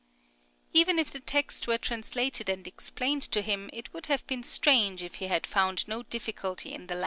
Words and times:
Even 0.73 0.97
if 0.97 1.11
the 1.11 1.19
text 1.19 1.67
were 1.67 1.77
translated 1.77 2.49
and 2.49 2.65
explained 2.65 3.21
to 3.21 3.43
him, 3.43 3.69
it 3.71 3.93
would 3.93 4.07
have 4.07 4.25
been 4.25 4.41
strange 4.41 5.03
if 5.03 5.13
he 5.21 5.27
had 5.27 5.45
found 5.45 5.87
no 5.87 6.01
difficulty 6.01 6.69
in 6.69 6.73
the 6.73 6.73
{STUDY 6.73 6.73
IN 6.73 6.89
SALZBURG. 6.89 6.99